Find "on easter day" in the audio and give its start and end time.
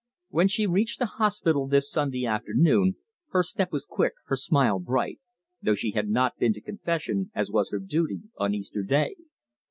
8.35-9.13